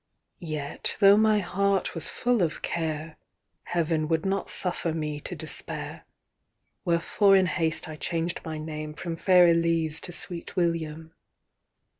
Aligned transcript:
VIYet, 0.41 0.97
though 0.99 1.15
my 1.15 1.37
heart 1.41 1.93
was 1.93 2.09
full 2.09 2.41
of 2.41 2.63
care, 2.63 3.17
Heaven 3.65 4.07
would 4.07 4.25
not 4.25 4.49
suffer 4.49 4.93
me 4.93 5.19
to 5.19 5.35
despair; 5.35 6.05
Wherefore 6.83 7.35
in 7.35 7.45
haste 7.45 7.87
I 7.87 7.97
changed 7.97 8.41
my 8.43 8.57
nameFrom 8.57 9.19
fair 9.19 9.45
Elise 9.47 10.01
to 10.01 10.11
Sweet 10.11 10.55
William. 10.55 11.13